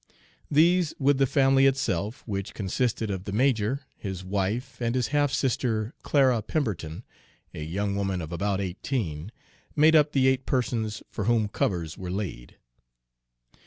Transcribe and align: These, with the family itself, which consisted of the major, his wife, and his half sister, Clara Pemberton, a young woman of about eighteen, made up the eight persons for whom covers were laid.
These, 0.49 0.95
with 0.97 1.19
the 1.19 1.27
family 1.27 1.67
itself, 1.67 2.23
which 2.25 2.55
consisted 2.55 3.11
of 3.11 3.25
the 3.25 3.31
major, 3.31 3.81
his 3.99 4.25
wife, 4.25 4.81
and 4.81 4.95
his 4.95 5.09
half 5.09 5.31
sister, 5.31 5.93
Clara 6.01 6.41
Pemberton, 6.41 7.03
a 7.53 7.63
young 7.63 7.95
woman 7.95 8.19
of 8.19 8.31
about 8.31 8.59
eighteen, 8.59 9.31
made 9.75 9.95
up 9.95 10.13
the 10.13 10.27
eight 10.27 10.47
persons 10.47 11.03
for 11.11 11.25
whom 11.25 11.47
covers 11.47 11.99
were 11.99 12.09
laid. 12.09 12.57